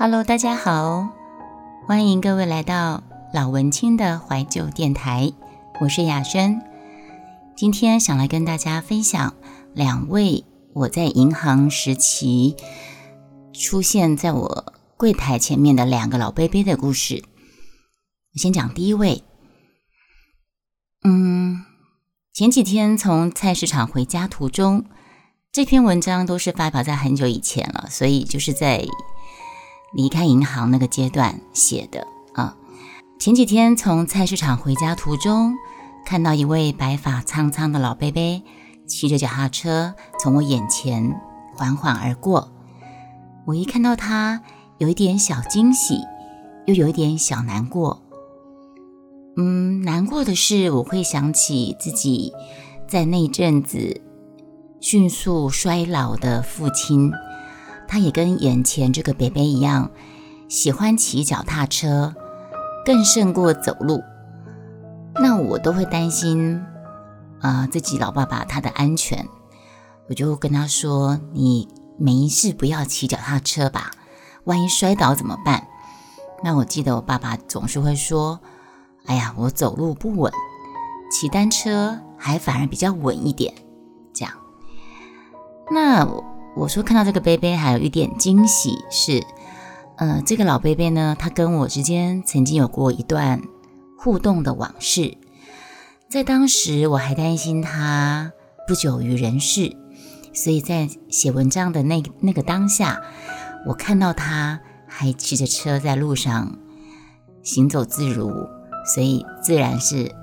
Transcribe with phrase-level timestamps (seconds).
[0.00, 1.08] Hello，大家好，
[1.84, 3.02] 欢迎各位来到
[3.34, 5.32] 老文青的怀旧电台，
[5.80, 6.62] 我是雅轩。
[7.56, 9.34] 今天想来跟大家分享
[9.74, 12.54] 两位我在银行时期
[13.52, 17.24] 出现在我柜台前面的两个老杯杯的故事。
[18.34, 19.24] 我先讲第一位，
[21.02, 21.64] 嗯，
[22.32, 24.84] 前几天从菜市场回家途中，
[25.50, 28.86] 这篇文章都是发表在很久以前了，所以就是在。
[29.92, 32.56] 离开银行那个阶段写的啊，
[33.18, 35.54] 前几天从菜市场回家途中，
[36.04, 38.42] 看到一位白发苍苍的老伯伯
[38.86, 41.18] 骑着脚踏车从我眼前
[41.54, 42.52] 缓缓而过。
[43.46, 44.42] 我一看到他，
[44.76, 46.00] 有一点小惊喜，
[46.66, 48.02] 又有一点小难过。
[49.36, 52.32] 嗯，难过的是我会想起自己
[52.86, 54.02] 在那阵子
[54.80, 57.10] 迅速衰老的父亲。
[57.88, 59.90] 他也跟眼前这个北北一样，
[60.48, 62.14] 喜欢骑脚踏车，
[62.84, 64.02] 更胜过走路。
[65.14, 66.62] 那我都会担心
[67.40, 69.26] 啊，自己老爸爸他的安全。
[70.08, 73.90] 我就跟他说：“你没事不要骑脚踏车吧，
[74.44, 75.66] 万一摔倒怎么办？”
[76.44, 78.40] 那我记得我爸爸总是会说
[79.06, 80.32] ：“哎呀，我走路不稳，
[81.10, 83.52] 骑单车还反而比较稳一点。”
[84.14, 84.32] 这样，
[85.70, 86.24] 那我
[86.58, 86.68] 我。
[86.68, 89.22] 说看到这个杯杯还有一点惊喜是，
[89.96, 93.40] 呃，这个老杯杯呢，他跟我之间曾经有过一段
[93.96, 95.16] 互动的往事，
[96.10, 98.32] 在当时我还担心他
[98.66, 99.74] 不久于人世，
[100.34, 103.00] 所以在写文章的那那个当下，
[103.66, 106.58] 我看到他还骑着车在路上
[107.42, 108.30] 行走自如，
[108.94, 110.14] 所以自然是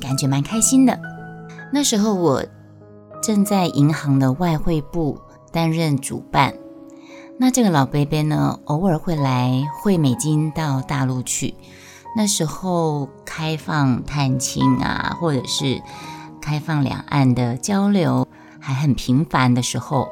[0.00, 1.00] 感觉蛮开心的。
[1.72, 2.44] 那时候我
[3.22, 5.18] 正在银行的外汇部。
[5.54, 6.52] 担任主办，
[7.38, 11.54] 那这个老贝贝呢，偶尔会来汇美金到大陆去。
[12.16, 15.80] 那时候开放探亲啊，或者是
[16.42, 18.26] 开放两岸的交流
[18.58, 20.08] 还很频繁的时候，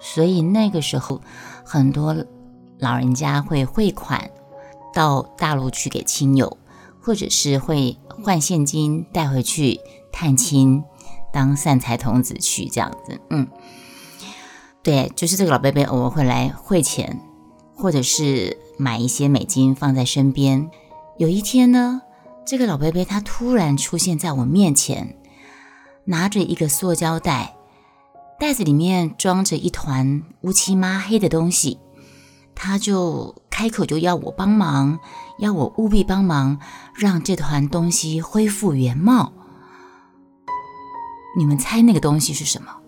[0.00, 1.20] 所以那个时候
[1.64, 2.16] 很多
[2.80, 4.28] 老人家会汇款
[4.92, 6.58] 到大陆去给亲友，
[7.00, 9.78] 或者是会换现金带回去
[10.10, 10.82] 探亲，
[11.32, 13.46] 当散财童子去这样子，嗯。
[14.82, 17.20] 对，就是这个老贝贝偶尔会来汇钱，
[17.74, 20.70] 或者是买一些美金放在身边。
[21.18, 22.00] 有一天呢，
[22.46, 25.18] 这个老贝贝他突然出现在我面前，
[26.06, 27.54] 拿着一个塑胶袋，
[28.38, 31.78] 袋子里面装着一团乌漆抹黑的东西，
[32.54, 34.98] 他就开口就要我帮忙，
[35.38, 36.58] 要我务必帮忙，
[36.94, 39.34] 让这团东西恢复原貌。
[41.36, 42.79] 你们猜那个东西是什么？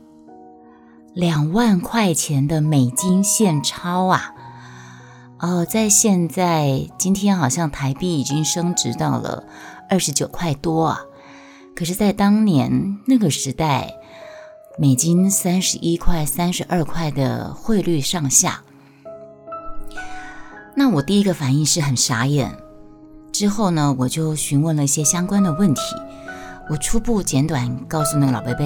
[1.15, 4.33] 两万块钱的美金现钞啊！
[5.41, 9.45] 哦，在现在今天好像台币已经升值到了
[9.91, 11.01] 二十九块多啊。
[11.77, 13.93] 可是，在当年那个时代，
[14.79, 18.63] 美金三十一块、三十二块的汇率上下，
[20.75, 22.57] 那我第一个反应是很傻眼。
[23.33, 25.83] 之后呢，我就询问了一些相关的问题。
[26.71, 28.65] 我初步简短告诉那个老伯伯，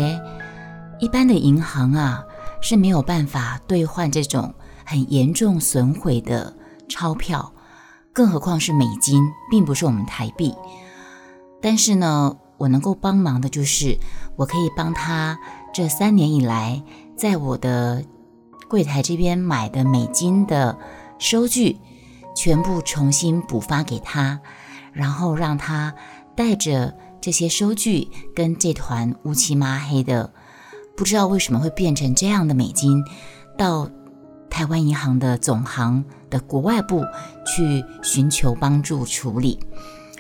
[1.01, 2.25] 一般的银行啊。
[2.61, 6.57] 是没有办法兑换这种很严重损毁的
[6.89, 7.53] 钞票，
[8.13, 10.55] 更何况是美金，并不是我们台币。
[11.61, 13.99] 但是呢，我能够帮忙的就是，
[14.37, 15.39] 我可以帮他
[15.75, 16.83] 这三年以来
[17.17, 18.05] 在我的
[18.69, 20.79] 柜台这边买的美金的
[21.19, 21.79] 收据，
[22.35, 24.41] 全部重新补发给他，
[24.93, 25.95] 然后让他
[26.37, 30.33] 带着这些收据跟这团乌漆抹黑的。
[30.97, 33.05] 不知道为什么会变成这样的美金，
[33.59, 33.89] 到
[34.49, 37.05] 台湾银行的总行的国外部
[37.45, 39.61] 去寻求帮助处理，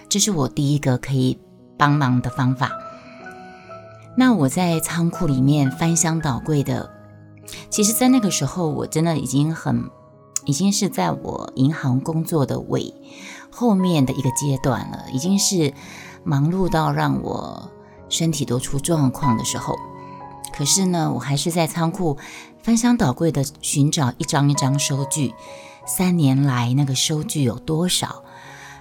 [0.08, 1.38] 这是我第一个可以
[1.78, 2.70] 帮忙的方法。
[4.18, 6.90] 那我在仓库里面翻箱倒柜的，
[7.70, 9.90] 其实，在那个时候我真的已经很，
[10.44, 12.92] 已经是在我银行工作的尾
[13.50, 15.72] 后面的一个阶段了，已经是
[16.22, 17.70] 忙碌到让我
[18.10, 19.74] 身体都出状况的时候。
[20.52, 22.16] 可是呢，我还是在仓库
[22.62, 25.34] 翻箱倒柜的寻找一张一张收据。
[25.86, 28.24] 三年来，那个收据有多少？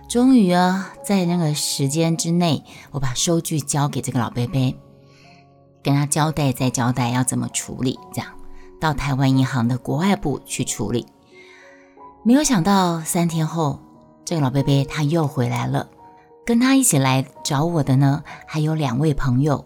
[0.09, 4.75] 终于啊，在那个时间之内，我把收据交给这个老贝贝，
[5.83, 8.31] 跟他交代再交代要怎么处理，这样
[8.79, 11.05] 到台湾银行的国外部去处理。
[12.23, 13.79] 没有想到三天后，
[14.23, 15.89] 这个老贝贝他又回来了，
[16.45, 19.65] 跟他一起来找我的呢，还有两位朋友。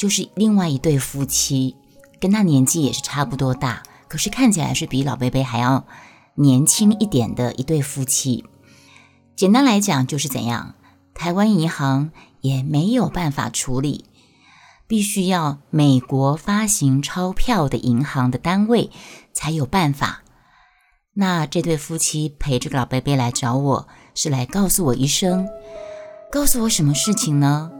[0.00, 1.76] 就是另外一对夫妻，
[2.18, 5.86] 跟他年纪也是差不多大，可是看起来是比老贝贝还要
[6.36, 8.46] 年轻一点的一对夫妻。
[9.36, 10.74] 简单来讲就是怎样，
[11.12, 14.06] 台湾银行也没有办法处理，
[14.86, 18.90] 必须要美国发行钞票的银行的单位
[19.34, 20.22] 才有办法。
[21.12, 25.46] 那这对夫妻陪这个老贝贝来找我，是来告诉我一声，
[26.32, 27.70] 告诉我什么事情呢？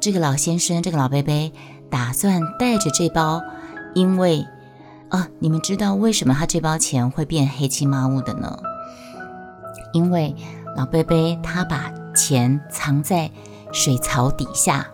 [0.00, 1.52] 这个老先生，这个老贝贝
[1.90, 3.42] 打算带着这包，
[3.94, 4.46] 因为
[5.08, 8.58] 啊，你们知道为什么他这包钱会变黑漆麻乌的呢？
[9.92, 10.34] 因为
[10.76, 13.30] 老贝贝他把钱藏在
[13.72, 14.88] 水槽底下，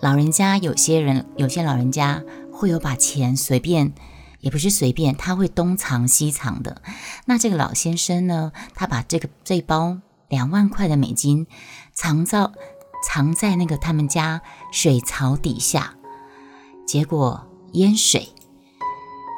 [0.00, 2.22] 老人家有些人有些老人家
[2.52, 3.92] 会有把钱随便。
[4.40, 6.82] 也不是随便，他会东藏西藏的。
[7.24, 8.52] 那这个老先生呢？
[8.74, 9.96] 他把这个这包
[10.28, 11.46] 两万块的美金
[11.94, 12.52] 藏到
[13.04, 14.40] 藏在那个他们家
[14.72, 15.94] 水槽底下，
[16.86, 18.30] 结果淹水，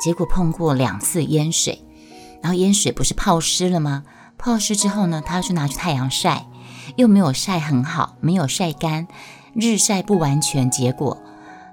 [0.02, 1.84] 结果碰过两次淹水，
[2.40, 4.04] 然后淹水不是泡湿了吗？
[4.38, 6.46] 泡湿之后呢，他要去拿去太阳晒，
[6.94, 9.08] 又没有晒很好，没有晒干，
[9.54, 11.20] 日晒不完全，结果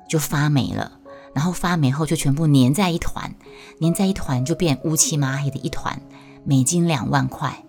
[0.10, 1.00] 就发霉了。
[1.36, 3.36] 然后发霉后就全部粘在一团，
[3.81, 6.01] 粘在一团就变乌漆麻黑的一团，
[6.45, 7.63] 美金两万块。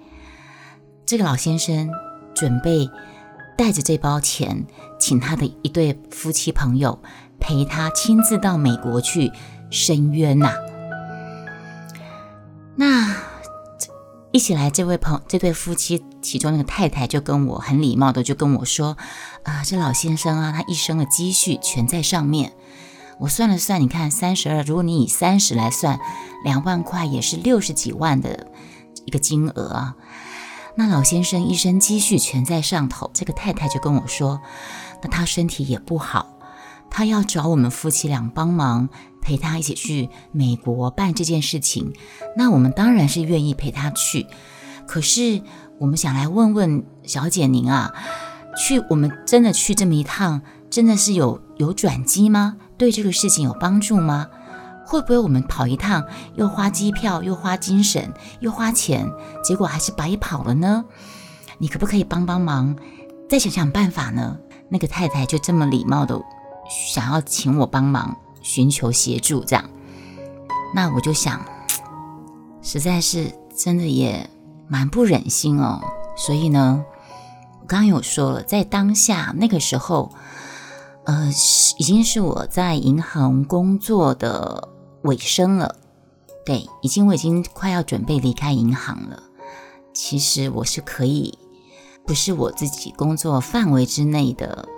[1.07, 1.91] 这个老先生
[2.35, 2.89] 准备
[3.57, 4.67] 带着这包钱，
[4.99, 6.99] 请他的一对夫妻朋友
[7.41, 9.31] 陪他亲自到美国去
[9.71, 10.53] 申冤呐。
[12.77, 13.17] 那
[14.33, 18.97] 一起来这位朋这对夫妻其中那个太太就跟我很礼貌的就跟我说
[19.45, 22.53] ：“啊，这老先生啊，他一生的积蓄全在上面。”
[23.21, 26.01] 我算了算，你看三十二，如果你以三十来算，
[26.43, 28.49] 两万块也是六十几万的
[29.07, 29.95] 一个金额啊。
[30.77, 34.41] 那老先生一生积蓄全在上头，这个太太就跟我说，
[35.03, 36.39] 那他身体也不好，
[36.91, 38.89] 他要找我们夫妻俩帮忙
[39.21, 41.93] 陪他一起去美国办这件事情。
[42.37, 44.27] 那我们当然是愿意陪他去，
[44.87, 45.43] 可是
[45.79, 47.95] 我们想来问问小姐您啊，
[48.57, 52.57] 去我们真的去这么一趟，真的是有有转机吗？
[52.77, 54.29] 对这个事情有帮助吗？
[54.95, 56.05] 会不会我们跑一趟
[56.37, 59.11] 又花机票又花精神又花钱，
[59.43, 60.85] 结果还是白跑了呢？
[61.59, 62.77] 你可不可以帮帮忙，
[63.29, 64.39] 再想想办法呢？
[64.69, 66.23] 那个太太就这么礼貌的
[66.71, 69.65] 想要请我帮忙，寻求协助这样。
[70.73, 71.45] 那我就想，
[72.63, 74.31] 实在是真的也
[74.69, 75.81] 蛮不忍心哦。
[76.17, 76.85] 所以呢，
[77.61, 80.13] 我刚刚有说了，在当下那个时候。
[81.07, 81.29] 呃，
[81.77, 84.71] 已经是我在银行工作的
[85.05, 85.77] 尾声了，
[86.45, 89.23] 对，已经我已经快要准备离开银行了。
[89.93, 91.39] 其实我是可以，
[92.07, 94.69] 不是我自己工作范围之内的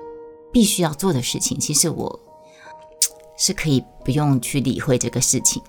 [0.52, 2.20] 必须要做的事情，其实我
[3.38, 5.62] 是可以不用去理会这个事情。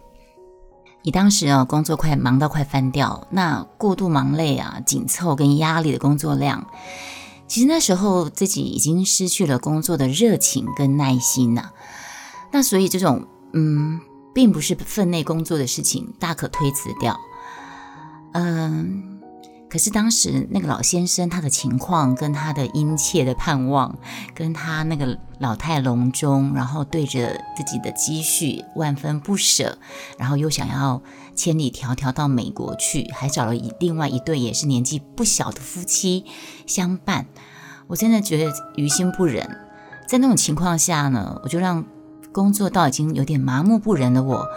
[1.04, 6.68] 你当时啊，工作快忙到快翻掉，那过度忙累啊，紧凑跟压力的工作量。
[7.48, 11.69] 其实那时候自己已经失去了工作的热情跟耐心呐，
[12.51, 14.01] 那所以这种嗯，
[14.38, 17.19] 并不是分内工作的事情，大可推辞掉，
[18.34, 19.18] 嗯。
[19.68, 23.97] 可是当时那个老先生他的情况，跟他的殷切的盼望，
[24.35, 29.80] 跟他那个老态龙钟，然后对着自己的积蓄万分不舍，
[30.19, 31.02] 然后又想要
[31.35, 36.26] 千里迢迢到美国去，还找了一另外一对也是年纪不小的夫妻
[36.68, 37.26] 相伴，
[37.88, 39.50] 我真的觉得于心不忍。
[40.07, 41.83] 在那种情况下呢，我就让
[42.38, 44.48] 工作到已经有点麻木不仁的我，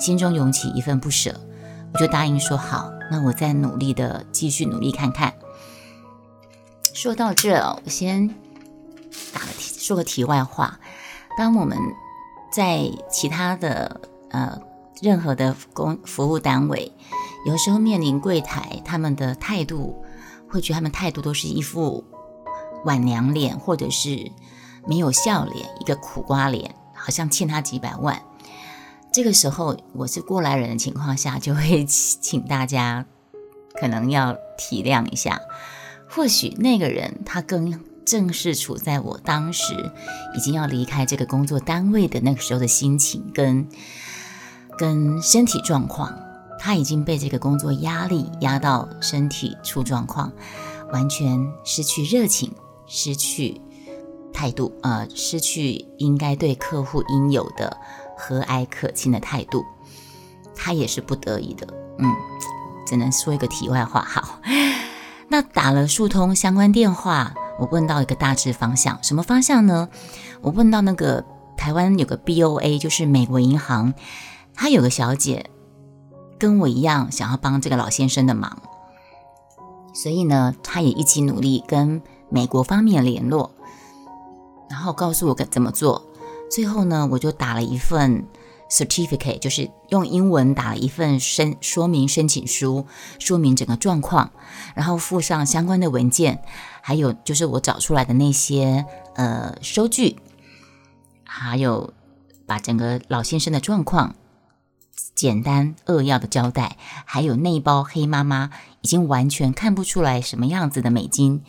[0.00, 1.40] 心中涌起一份不舍，
[1.94, 2.90] 我就答应说好。
[3.12, 5.32] 那我再努力的继续努力看看。
[6.92, 7.54] 说到这，
[7.84, 8.26] 我先
[9.32, 10.80] 打个题，说个题外话。
[11.38, 11.78] 当我们
[12.50, 14.60] 在其他的呃
[15.00, 16.92] 任何的公服务单位，
[17.46, 20.04] 有时候面临柜台，他们的态度
[20.50, 22.02] 会觉得他们态度都是一副
[22.84, 24.32] 晚娘脸，或者是
[24.88, 26.74] 没有笑脸，一个苦瓜脸，
[27.08, 28.20] 好像欠他几百万。
[29.10, 33.06] 这个时候，我是过来人的情况下，就会请大家
[33.80, 35.40] 可能要体谅一下。
[36.06, 39.90] 或许那个人他更正是处在我当时
[40.36, 43.66] 已经要离开这个工作单位的那个时候的心情跟
[44.76, 46.14] 跟身体状况，
[46.58, 50.30] 他已经被这个工作压力压到身体出状况，
[50.92, 52.52] 完全失去热情，
[52.86, 53.62] 失去
[54.32, 57.76] 态度，呃，失去应该对客户应有的。
[58.20, 59.64] 和蔼可亲的态度，
[60.52, 61.68] 他也是不得已的。
[62.00, 62.12] 嗯，
[62.84, 64.02] 只能说一个题外话。
[64.02, 64.40] 好，
[65.28, 69.88] 那打了数通相关电话，我问到一个大致方向，什么方向呢？
[70.40, 71.24] 我问到那个
[71.56, 73.94] 台湾有个 BOA，就是美国银行，
[74.52, 75.48] 他有个小姐
[76.40, 78.60] 跟我一样想要帮这个老先生的忙，
[79.94, 83.52] 所以呢，他也一起努力跟美国方面联络，
[84.68, 86.06] 然后告诉我该怎么做。
[86.50, 88.26] 最后呢，我就打了一份
[88.70, 92.86] certificate，就是用英文打了一份申说明申请书，
[93.18, 94.30] 说明整个状况，
[94.74, 96.42] 然后附上相关的文件，
[96.80, 100.16] 还有就是我找出来的那些呃收据，
[101.24, 101.92] 还有
[102.46, 104.14] 把整个老先生的状况。
[105.14, 108.50] 简单扼要的交代，还有那一包黑妈妈
[108.82, 111.42] 已经完全看不出来什么样子的美金，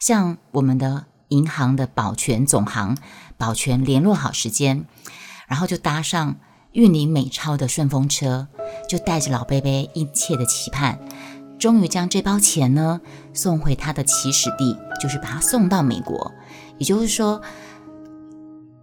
[0.00, 2.96] 像我们的银行的保全总行
[3.36, 4.86] 保全联络好时间，
[5.48, 6.36] 然后就搭上
[6.72, 8.46] 运领美钞的顺风车，
[8.88, 10.98] 就带着老贝贝殷切的期盼，
[11.58, 13.00] 终于将这包钱呢
[13.32, 16.32] 送回他的起始地，就是把它送到美国。
[16.78, 17.40] 也就是说，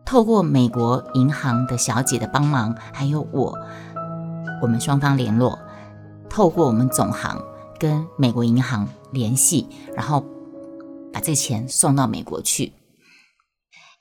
[0.06, 3.58] 透过美国银行的小姐的帮忙，还有我。
[4.62, 5.58] 我们双方联络，
[6.30, 7.42] 透过我们总行
[7.80, 10.24] 跟美国银行联系，然后
[11.14, 12.74] 把这钱送到美国去。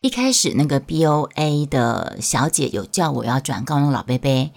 [0.00, 4.52] 一开始那个 B O A 的小姐有叫我要转告那老贝贝，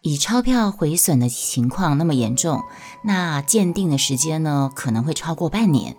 [0.00, 2.62] 以钞票毁损的情况那么严重，
[3.04, 5.94] 那鉴定的时间呢可能会超过半年，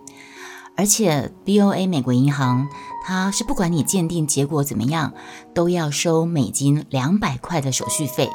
[0.76, 2.68] 而且 B O A 美国银行
[3.06, 5.14] 它是不管你鉴定结果怎么样，
[5.54, 8.28] 都要收美金两百块的手续费。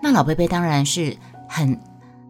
[0.00, 1.16] 那老贝贝当然是
[1.48, 1.80] 很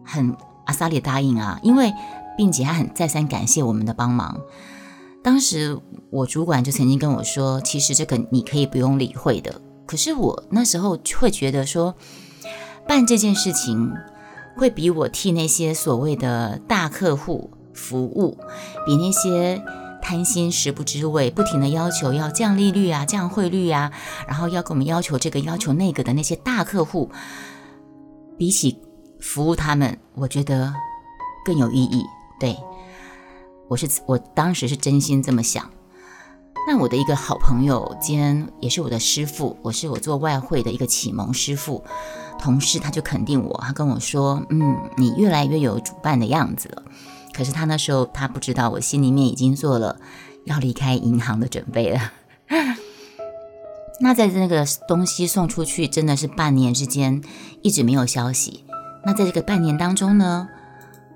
[0.03, 0.35] 很
[0.65, 1.93] 阿萨里答应啊，因为
[2.37, 4.39] 并且还很再三感谢我们的帮忙。
[5.23, 5.79] 当时
[6.11, 9.61] 我主管就曾经跟我说，其实这个你可以不用理会的。
[9.85, 11.95] 可是我那时候会觉得说，
[12.87, 13.91] 办这件事情
[14.55, 18.37] 会比我替那些所谓的大客户服务，
[18.85, 19.61] 比那些
[20.01, 23.91] 贪心食不知味、不停的要求要降利率啊、降汇率啊，
[24.27, 27.09] 然后要跟我们要求这个要求那个的那些大客户。
[28.37, 28.79] 比起
[29.19, 30.73] 服务他们，我觉得
[31.45, 32.03] 更有意义。
[32.39, 32.57] 对
[33.67, 35.69] 我是我当时是真心这么想。
[36.67, 41.83] 那我的一个好朋友兼也是我的师傅，我是我做外汇的一个启蒙师傅，
[42.39, 46.83] 同事他就肯定我，他跟我说：“嗯，你越来越有主办的样子了。”
[47.33, 49.99] 可是他那时候他不知道，我心里面已经做了
[50.45, 52.13] 要离开银行的准备了。
[54.01, 57.21] 那在那个东西送出去，真的是半年之间
[57.61, 58.63] 一直没有消息。
[59.05, 60.47] 那在这个半年当中呢，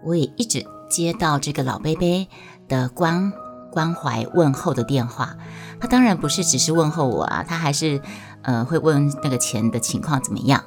[0.04, 2.28] 我也一直接到这个老贝贝
[2.68, 3.32] 的关
[3.72, 5.38] 关怀问候的电话。
[5.80, 8.02] 他当然不是只是问候我啊，他还是
[8.42, 10.64] 呃会问那个钱的情况怎么样。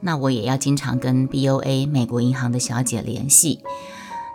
[0.00, 3.62] 那我也要经常跟 B O A 美国银行的小姐联系。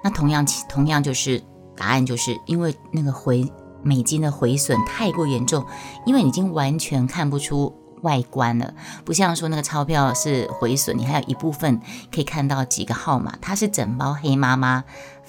[0.03, 1.41] 那同样同样就是
[1.75, 3.51] 答案就是因为那个回。
[3.83, 5.65] 美金的毁损太过严重，
[6.05, 11.81] 因为已经完全看不出外观了，不像说那个钞票是毁损，你还有一部分
[12.13, 14.83] 可以看到几个号码，它是整包黑麻麻、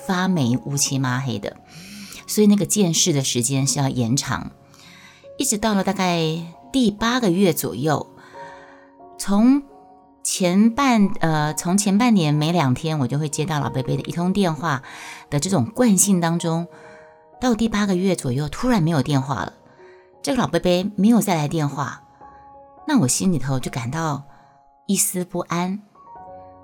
[0.06, 1.56] 发霉、乌漆麻黑的，
[2.26, 4.52] 所以那个见识的时间是要延长，
[5.38, 6.20] 一直到了大概
[6.72, 8.06] 第八个月左右，
[9.18, 9.62] 从
[10.22, 14.82] 前半呃从前半年每两天我就会接到老贝贝的一通电话
[15.30, 16.68] 的这种惯性当中。
[17.40, 19.54] 到第八个月左右，突然没有电话了。
[20.22, 22.04] 这个老贝贝没有再来电话，
[22.86, 24.22] 那我心里头就感到
[24.86, 25.82] 一丝不安。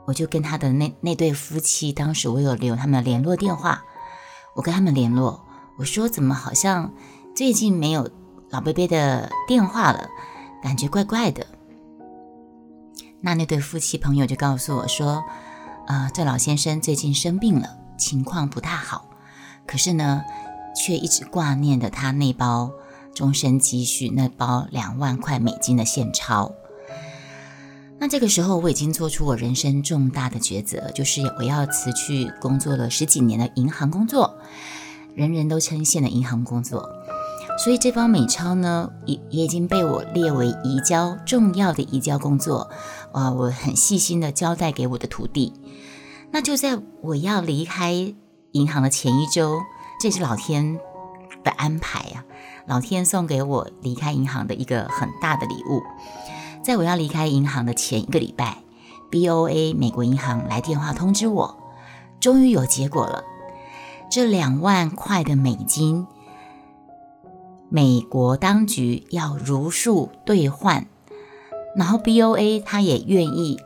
[0.08, 3.84] 我就跟他的那那对夫妻，当时我有留他们的联络电话，
[4.56, 5.44] 我跟他们联络，
[5.76, 6.90] 我说怎么好像
[7.36, 8.10] 最近没有
[8.48, 10.08] 老贝贝的电话了，
[10.62, 11.46] 感觉怪怪的。
[13.20, 15.22] 那那对夫妻朋友就告诉我说，
[15.86, 19.10] 呃，这老先生最近生病了，情况不太好，
[19.66, 20.24] 可是呢。
[20.76, 22.70] 却一直挂念的他那包
[23.12, 26.52] 终身积蓄，那包两万块美金的现钞。
[28.00, 34.38] 那这个时候，我已经做出我人生重大的抉择，就是我要辞去工作了十几年的银行工作，
[35.14, 36.88] 人人都称羡的银行工作。
[37.58, 42.70] 所以这包美钞呢，也也已经被我列为移交重要的移交工作。
[43.12, 45.52] 啊，我很细心的交代给我的徒弟。
[46.30, 48.14] 那就在我要离开
[48.52, 49.58] 银行的前一周。
[50.00, 50.78] 这是老天
[51.42, 52.24] 的安排呀！
[52.68, 55.82] 老天送给我离开银行的一个很大的礼物。
[56.68, 58.58] 在我要离开银行的前一个礼拜
[59.08, 61.56] ，B O A 美国银行来电话通知我，
[62.20, 63.24] 终于有结果了。
[64.10, 66.06] 这两万块的美金，
[67.70, 70.86] 美国当局要如数兑换，
[71.74, 73.58] 然后 B O A 他也愿意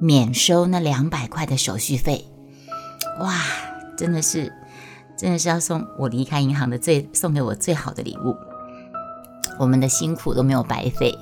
[0.00, 2.26] 免收那两百块的手续费。
[3.20, 3.38] 哇，
[3.96, 4.52] 真的是！
[5.16, 8.34] 真的是要送我离开银行的最送给我最好的礼物。
[9.58, 11.16] 我们的辛苦都没有白费。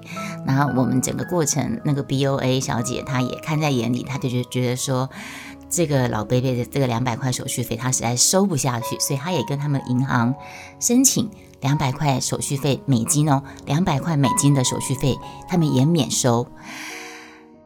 [0.46, 5.08] 然后我们整个过程，那个 B O A 小姐她也看在眼里，她就觉觉得说，
[5.70, 10.34] 这个老贝贝的这个两百块手续费，她实在收不下去，所以她也跟他们银行
[10.80, 15.16] 申请两百块手续费美金哦，两百块美金的手续费，
[15.48, 16.46] 他们也免收。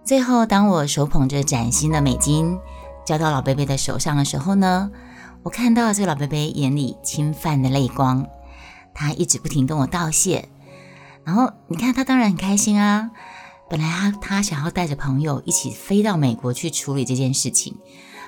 [0.04, 2.58] 最后，当我手捧着崭新的美金
[3.04, 4.90] 交到老贝贝的手上的时候呢，
[5.42, 8.26] 我看到这个老贝贝眼里轻泛的泪光，
[8.94, 10.49] 他一直不停跟我道谢。
[11.26, 13.11] 然后你看他当然很开心啊，
[13.68, 17.76] 本来他他想要带着朋友一起飞到美国去处理这件事情，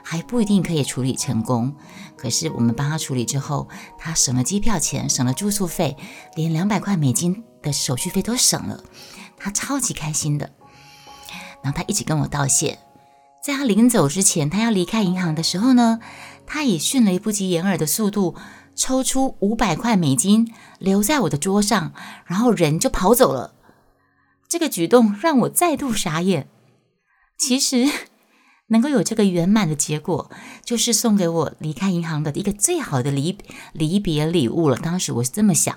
[0.03, 1.77] 还不一定可以处理成功。
[2.17, 5.97] 可是我们帮他处理之后，他省了机票钱，省了住宿费，
[6.35, 8.83] 连两百块美金的手续费都省了，
[9.37, 10.51] 他超级开心的。
[11.63, 12.81] 然后他一直跟我道谢，
[13.41, 16.01] 在他临走之前，他要离开银行的时候呢，
[16.45, 18.35] 他以迅雷不及掩耳的速度。
[18.79, 21.93] 抽出五百块美金留在我的桌上，
[22.25, 23.53] 然后人就跑走了。
[24.49, 26.47] 这个举动让我再度傻眼。
[27.37, 27.85] 其实
[28.69, 30.31] 能够有这个圆满的结果，
[30.65, 33.37] 就是送给我离开银行的一个最好的离
[33.73, 34.77] 离别礼物了。
[34.77, 35.77] 当时我是这么想。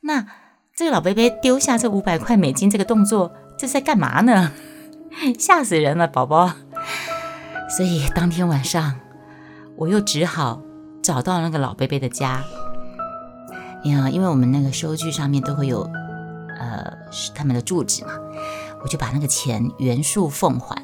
[0.00, 0.26] 那
[0.74, 4.52] 这个老贝贝丢下这五百块美金这个动作，这是在干嘛呢？
[5.38, 6.54] 吓死人了，宝宝。
[7.76, 8.98] 所以当天晚上，
[9.76, 10.62] 我又只好。
[11.10, 12.44] 找到那个老贝贝的家，
[13.82, 15.82] 呀，因为我们那个收据上面都会有，
[16.56, 16.98] 呃，
[17.34, 18.12] 他们的住址嘛，
[18.80, 20.80] 我就把那个钱原数奉还。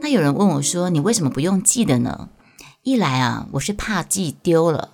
[0.00, 2.28] 那有人问我说：“你为什么不用寄的呢？”
[2.84, 4.90] 一来啊，我是怕寄丢了；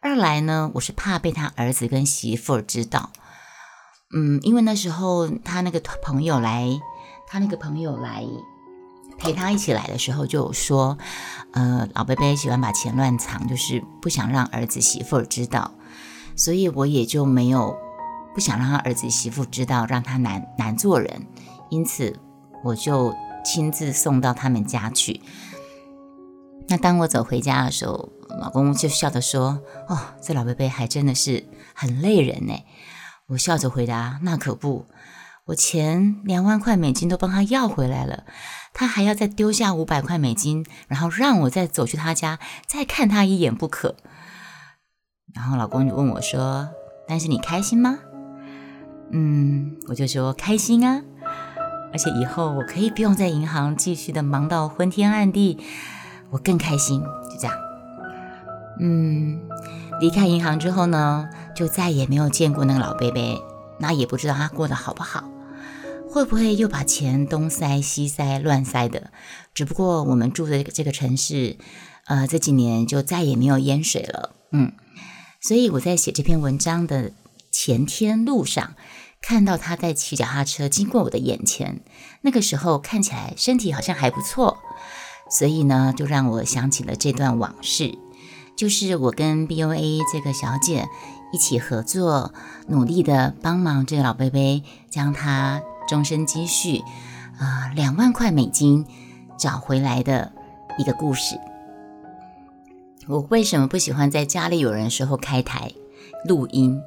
[0.00, 3.10] 二来呢，我是怕被他儿子跟媳妇知道。
[4.14, 6.68] 嗯，因为那时候他那个朋友来，
[7.26, 8.24] 他那个朋友来。
[9.22, 10.98] 陪他一起来的时候就说，
[11.52, 15.70] 呃，老贝贝喜欢把钱乱藏，就是不想让儿子媳妇知道，
[16.34, 17.78] 所以我也就没有
[18.34, 21.24] 不想让他儿子媳妇知道，让他难难做人，
[21.70, 22.18] 因此
[22.64, 25.20] 我就亲自送到他们家去。
[26.66, 28.08] 那当我走回家的时候，
[28.40, 32.54] 老公就笑着说：“哦，这老贝贝还真的是很累人呢。”
[33.28, 34.84] 我笑着回答：“那可不。”
[35.46, 38.24] 我钱两万块美金都帮他要回来了，
[38.72, 43.96] 他还要再丢下五百块美金，然后让我再走去他家再看他一眼不可。
[45.34, 46.68] 然后老公就问我说
[47.08, 47.98] ：“但是你开心吗？”
[49.10, 51.02] 嗯，我就说开心啊，
[51.92, 55.58] 而且以后我可以不用在银行继续的忙到昏天暗地，
[56.30, 57.02] 我更开心。
[57.30, 57.56] 就这样，
[58.80, 59.40] 嗯，
[60.00, 63.38] 离开银行之后呢，就再也没有见过那个老贝贝，
[63.82, 65.28] 那也不知道他过得好不好。
[66.08, 69.10] 会不会又把钱东塞西塞乱塞的？
[69.54, 71.56] 只不过我们住的这个城市，
[72.04, 74.34] 呃，这几年就再也没有淹水了。
[74.52, 74.72] 嗯，
[75.40, 77.12] 所以我在写这篇文章的
[77.50, 78.74] 前天路上，
[79.22, 81.80] 看到他在骑脚踏车经过我的眼前，
[82.20, 84.58] 那个时候看起来身体好像还不错，
[85.30, 87.96] 所以呢，就让我想起了这段往事，
[88.54, 90.86] 就是我跟 B O A 这个小姐
[91.32, 92.32] 一起合作，
[92.68, 95.62] 努力的帮忙这个老贝贝将他。
[95.88, 96.78] 终身积蓄，
[97.38, 98.86] 啊，两万块美金
[99.36, 100.32] 找回来的
[100.78, 101.36] 一个故事。
[103.08, 105.72] 我为什么不喜欢在家里有人时候开台
[106.24, 106.80] 录音？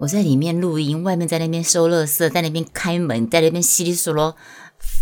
[0.00, 4.36] 我在里面录音，外面在那边收垃圾，在那边开门，在那边稀里嗦啰，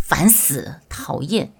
[0.06, 1.50] 烦死，讨厌！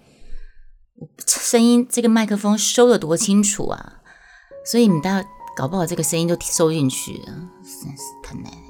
[1.27, 3.95] 声音这个麦克风收的多清楚啊，
[4.65, 8.64] 所以你到搞不好这个声音就收进去了，真是太难。